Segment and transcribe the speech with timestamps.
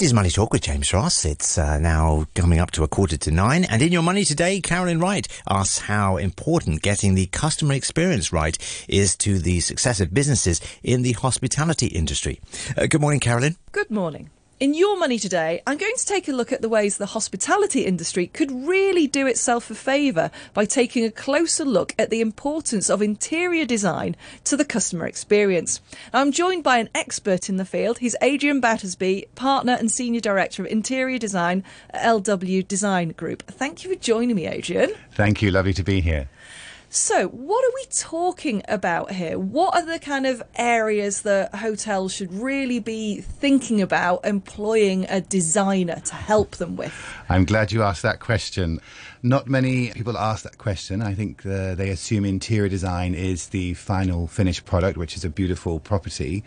[0.00, 1.26] This is Money Talk with James Ross.
[1.26, 3.64] It's uh, now coming up to a quarter to nine.
[3.64, 8.56] And in your money today, Carolyn Wright asks how important getting the customer experience right
[8.88, 12.40] is to the success of businesses in the hospitality industry.
[12.78, 13.56] Uh, good morning, Carolyn.
[13.72, 14.30] Good morning.
[14.60, 17.86] In Your Money today, I'm going to take a look at the ways the hospitality
[17.86, 22.90] industry could really do itself a favour by taking a closer look at the importance
[22.90, 25.80] of interior design to the customer experience.
[26.12, 28.00] I'm joined by an expert in the field.
[28.00, 33.44] He's Adrian Battisby, partner and senior director of interior design at LW Design Group.
[33.44, 34.92] Thank you for joining me, Adrian.
[35.12, 35.50] Thank you.
[35.50, 36.28] Lovely to be here.
[36.92, 39.38] So, what are we talking about here?
[39.38, 45.20] What are the kind of areas that hotels should really be thinking about employing a
[45.20, 46.92] designer to help them with?
[47.28, 48.80] I'm glad you asked that question.
[49.22, 51.00] Not many people ask that question.
[51.00, 55.30] I think uh, they assume interior design is the final finished product, which is a
[55.30, 56.42] beautiful property.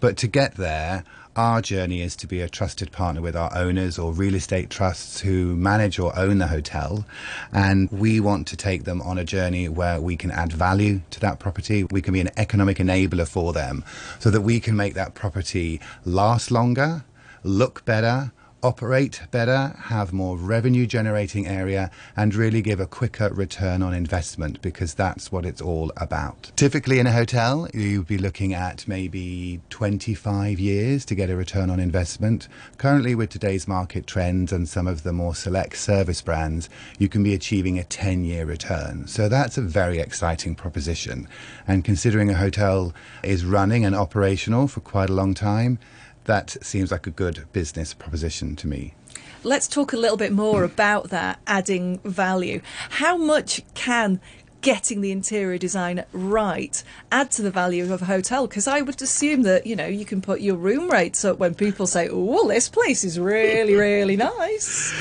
[0.00, 1.04] But to get there,
[1.36, 5.20] our journey is to be a trusted partner with our owners or real estate trusts
[5.20, 7.04] who manage or own the hotel.
[7.52, 11.20] And we want to take them on a journey where we can add value to
[11.20, 11.84] that property.
[11.84, 13.84] We can be an economic enabler for them
[14.18, 17.04] so that we can make that property last longer,
[17.42, 18.32] look better,
[18.66, 24.60] operate better, have more revenue generating area, and really give a quicker return on investment
[24.60, 26.50] because that's what it's all about.
[26.56, 31.70] Typically, in a hotel, you'd be looking at maybe 25 years to get a return
[31.70, 32.48] on investment.
[32.76, 37.22] Currently, with today's market trends and some of the more select service brands, you can
[37.22, 39.06] be achieving a 10 year return.
[39.06, 41.28] So that's a very exciting proposition.
[41.68, 45.78] And considering a hotel is running and operational for quite a long time,
[46.26, 48.94] that seems like a good business proposition to me.
[49.42, 52.60] Let's talk a little bit more about that adding value.
[52.90, 54.20] How much can
[54.66, 58.48] getting the interior design right add to the value of a hotel?
[58.48, 61.54] Because I would assume that, you know, you can put your room rates up when
[61.54, 64.92] people say, oh, this place is really, really nice.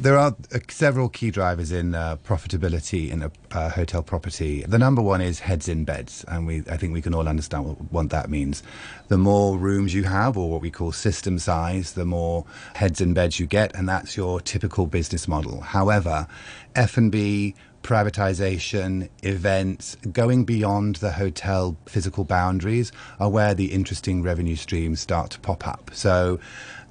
[0.00, 4.62] There are uh, several key drivers in uh, profitability in a uh, hotel property.
[4.62, 7.66] The number one is heads in beds, and we I think we can all understand
[7.66, 8.62] what, what that means.
[9.08, 13.12] The more rooms you have, or what we call system size, the more heads in
[13.12, 15.60] beds you get, and that's your typical business model.
[15.60, 16.26] However,
[16.76, 25.00] F&B privatization, events, going beyond the hotel physical boundaries are where the interesting revenue streams
[25.00, 25.90] start to pop up.
[25.92, 26.38] So,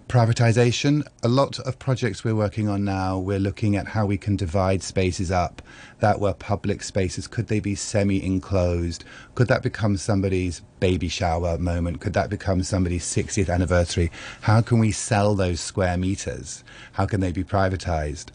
[0.10, 4.36] privatization, a lot of projects we're working on now, we're looking at how we can
[4.36, 5.62] divide spaces up
[6.00, 7.28] that were public spaces.
[7.28, 9.04] Could they be semi enclosed?
[9.36, 12.02] Could that become somebody's baby shower moment?
[12.02, 14.12] Could that become somebody's 60th anniversary?
[14.42, 16.64] How can we sell those square meters?
[16.94, 18.30] How can they be privatized?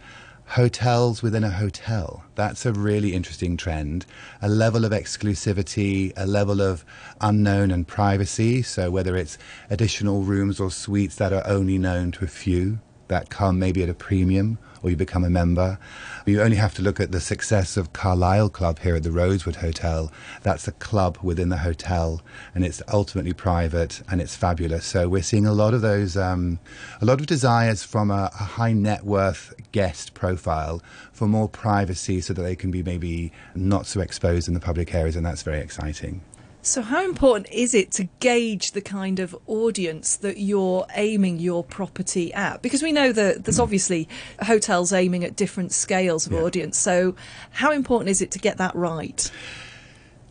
[0.46, 2.24] Hotels within a hotel.
[2.34, 4.06] That's a really interesting trend.
[4.42, 6.84] A level of exclusivity, a level of
[7.20, 8.62] unknown and privacy.
[8.62, 9.38] So, whether it's
[9.70, 12.78] additional rooms or suites that are only known to a few
[13.08, 15.78] that come maybe at a premium, or you become a member.
[16.26, 19.56] You only have to look at the success of Carlyle Club here at the Rosewood
[19.56, 20.12] Hotel.
[20.42, 22.22] That's a club within the hotel,
[22.54, 24.84] and it's ultimately private and it's fabulous.
[24.84, 26.58] So we're seeing a lot of those, um,
[27.00, 30.80] a lot of desires from a, a high net worth guest profile
[31.12, 34.94] for more privacy, so that they can be maybe not so exposed in the public
[34.94, 36.20] areas, and that's very exciting.
[36.62, 41.64] So, how important is it to gauge the kind of audience that you're aiming your
[41.64, 42.62] property at?
[42.62, 43.64] Because we know that there's mm.
[43.64, 44.08] obviously
[44.40, 46.42] hotels aiming at different scales of yeah.
[46.42, 46.78] audience.
[46.78, 47.16] So,
[47.50, 49.28] how important is it to get that right?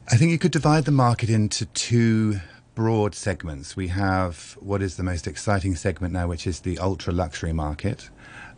[0.10, 2.40] I think you could divide the market into two
[2.75, 3.75] broad segments.
[3.75, 8.10] We have what is the most exciting segment now, which is the ultra luxury market.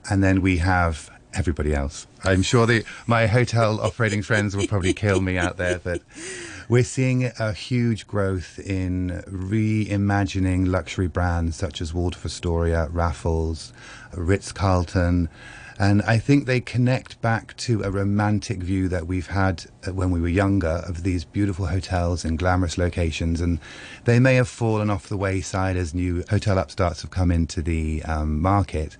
[0.09, 2.07] And then we have everybody else.
[2.23, 6.01] I'm sure the, my hotel operating friends will probably kill me out there, but
[6.67, 13.73] we're seeing a huge growth in reimagining luxury brands such as Waldorf Astoria, Raffles,
[14.15, 15.29] Ritz Carlton.
[15.77, 20.21] And I think they connect back to a romantic view that we've had when we
[20.21, 23.41] were younger of these beautiful hotels in glamorous locations.
[23.41, 23.59] And
[24.05, 28.01] they may have fallen off the wayside as new hotel upstarts have come into the
[28.03, 28.95] um, market.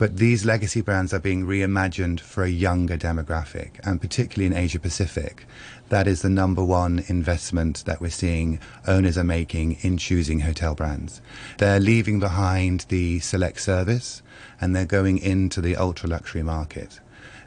[0.00, 4.78] But these legacy brands are being reimagined for a younger demographic, and particularly in Asia
[4.78, 5.44] Pacific.
[5.90, 10.74] That is the number one investment that we're seeing owners are making in choosing hotel
[10.74, 11.20] brands.
[11.58, 14.22] They're leaving behind the select service
[14.58, 16.98] and they're going into the ultra luxury market.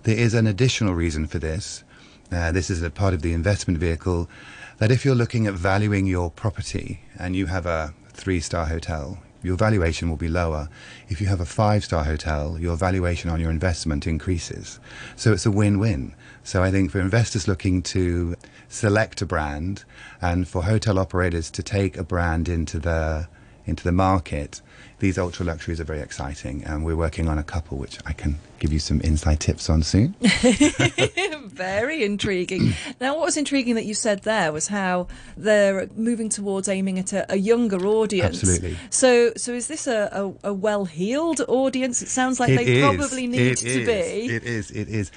[0.04, 1.84] There is an additional reason for this.
[2.32, 4.30] Uh, this is a part of the investment vehicle
[4.78, 9.18] that if you're looking at valuing your property and you have a three star hotel,
[9.44, 10.70] your valuation will be lower.
[11.10, 14.80] If you have a five star hotel, your valuation on your investment increases.
[15.16, 16.16] So it's a win win.
[16.44, 18.36] So I think for investors looking to
[18.70, 19.84] select a brand
[20.22, 23.28] and for hotel operators to take a brand into their
[23.66, 24.62] into the market,
[25.00, 28.40] these ultra luxuries are very exciting, and we're working on a couple which I can
[28.60, 30.16] give you some inside tips on soon.
[31.46, 32.74] very intriguing.
[33.02, 35.08] now, what was intriguing that you said there was how
[35.38, 38.38] they're moving towards aiming at a, a younger audience.
[38.44, 38.78] Absolutely.
[38.90, 40.10] So, so is this a,
[40.44, 42.02] a, a well-heeled audience?
[42.02, 42.96] It sounds like It they is.
[42.96, 43.88] probably need It to is.
[43.88, 44.36] be.
[44.36, 44.72] It is.
[44.72, 45.12] It is.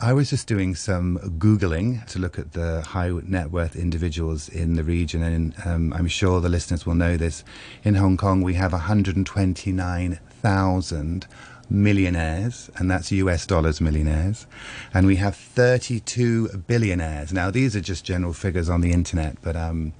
[0.00, 4.76] I was just doing some Googling to look at the high net worth individuals in
[4.76, 7.42] the region, and um, I'm sure the listeners will know this.
[7.82, 11.26] In Hong Kong, we have 129,000
[11.68, 14.46] millionaires, and that's US dollars millionaires,
[14.94, 17.32] and we have 32 billionaires.
[17.32, 19.94] Now, these are just general figures on the internet, but um,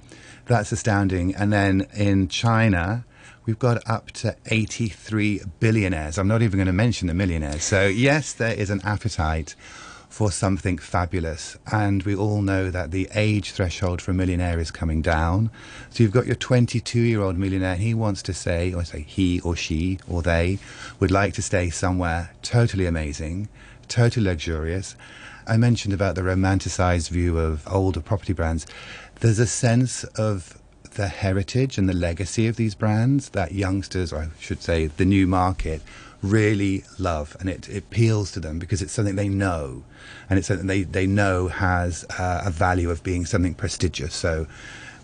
[0.45, 1.35] that's astounding.
[1.35, 3.03] And then in China,
[3.45, 6.17] we've got up to 83 billionaires.
[6.17, 7.65] I'm not even going to mention the millionaires.
[7.65, 9.55] So, yes, there is an appetite
[10.09, 11.57] for something fabulous.
[11.71, 15.51] And we all know that the age threshold for a millionaire is coming down.
[15.91, 19.39] So, you've got your 22 year old millionaire, he wants to say, or say he
[19.41, 20.59] or she or they
[20.99, 23.47] would like to stay somewhere totally amazing,
[23.87, 24.95] totally luxurious.
[25.47, 28.67] I mentioned about the romanticized view of older property brands.
[29.19, 30.59] There's a sense of
[30.91, 35.27] the heritage and the legacy of these brands that youngsters, I should say, the new
[35.27, 35.81] market,
[36.21, 39.83] really love, and it, it appeals to them because it's something they know,
[40.29, 44.13] and it's something they, they know has uh, a value of being something prestigious.
[44.13, 44.47] So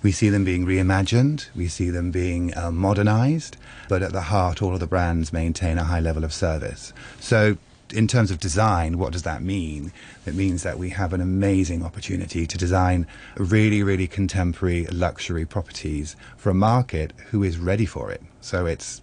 [0.04, 4.62] we see them being reimagined, we see them being uh, modernized, but at the heart,
[4.62, 6.94] all of the brands maintain a high level of service.
[7.20, 7.58] So
[7.94, 9.92] in terms of design, what does that mean?
[10.26, 16.16] It means that we have an amazing opportunity to design really, really contemporary luxury properties
[16.38, 18.22] for a market who is ready for it.
[18.42, 19.02] So it's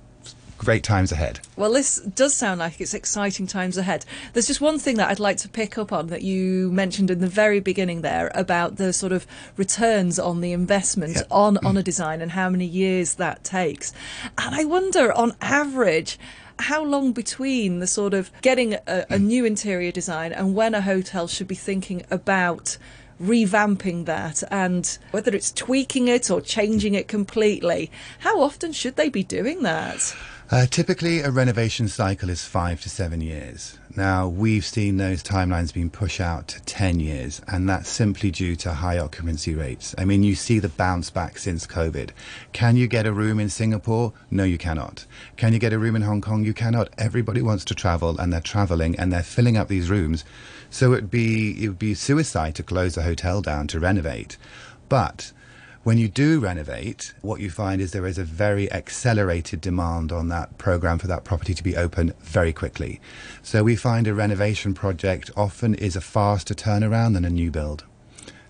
[0.58, 1.40] great times ahead.
[1.56, 4.04] Well, this does sound like it's exciting times ahead.
[4.32, 7.18] There's just one thing that I'd like to pick up on that you mentioned in
[7.18, 9.26] the very beginning there about the sort of
[9.56, 11.22] returns on the investment Yeah.
[11.32, 11.84] on, on a mm.
[11.84, 13.92] design and how many years that takes.
[14.38, 16.16] And I wonder, on average,
[16.58, 19.26] how long between the sort of getting a, a hmm.
[19.26, 22.76] new interior design and when a hotel should be thinking about
[23.22, 27.90] revamping that and whether it's tweaking it or changing it completely.
[28.20, 30.14] How often should they be doing that?
[30.52, 33.78] Uh, typically, a renovation cycle is five to seven years.
[33.96, 38.54] Now, we've seen those timelines being pushed out to 10 years, and that's simply due
[38.56, 39.94] to high occupancy rates.
[39.96, 42.10] I mean, you see the bounce back since COVID.
[42.52, 44.12] Can you get a room in Singapore?
[44.30, 45.06] No, you cannot.
[45.38, 46.44] Can you get a room in Hong Kong?
[46.44, 46.90] You cannot.
[46.98, 50.22] Everybody wants to travel, and they're traveling, and they're filling up these rooms.
[50.68, 54.36] So it'd be, it would be suicide to close a hotel down to renovate.
[54.90, 55.32] But
[55.84, 60.28] when you do renovate, what you find is there is a very accelerated demand on
[60.28, 63.00] that program for that property to be open very quickly.
[63.42, 67.84] So we find a renovation project often is a faster turnaround than a new build.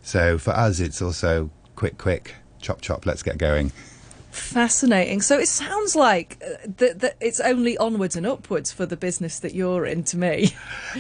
[0.03, 3.73] So for us, it's also quick, quick, chop, chop, let's get going.
[4.31, 5.21] Fascinating.
[5.21, 9.39] So it sounds like uh, that, that it's only onwards and upwards for the business
[9.41, 10.51] that you're in to me.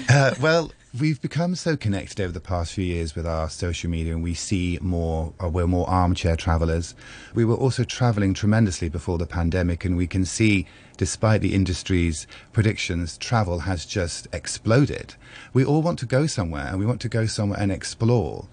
[0.09, 4.13] Uh, well, we've become so connected over the past few years with our social media,
[4.13, 6.95] and we see more, or we're more armchair travelers.
[7.35, 10.67] We were also traveling tremendously before the pandemic, and we can see,
[10.99, 15.15] despite the industry's predictions, travel has just exploded.
[15.55, 18.49] We all want to go somewhere, and we want to go somewhere and explore.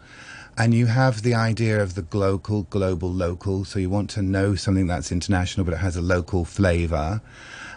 [0.57, 3.63] And you have the idea of the global global, local.
[3.63, 7.21] So you want to know something that's international, but it has a local flavour.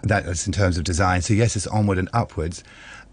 [0.03, 1.23] That's in terms of design.
[1.23, 2.65] So yes, it's onward and upwards.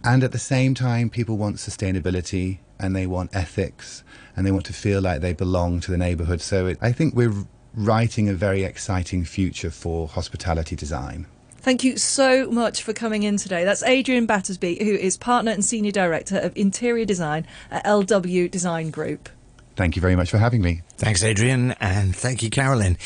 [0.03, 4.03] And at the same time, people want sustainability and they want ethics
[4.35, 6.41] and they want to feel like they belong to the neighbourhood.
[6.41, 7.33] So it, I think we're
[7.73, 11.27] writing a very exciting future for hospitality design.
[11.57, 13.65] Thank you so much for coming in today.
[13.65, 18.91] That's Adrian Battisby, who is partner and senior director of interior design at LW Design
[18.91, 19.27] Group.
[19.75, 20.81] Thank you very much for having me.
[20.97, 22.97] Thanks, Adrian, and thank you, Carolyn.